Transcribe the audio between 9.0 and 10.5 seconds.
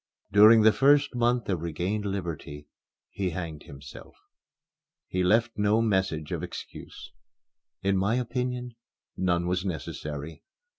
none was necessary.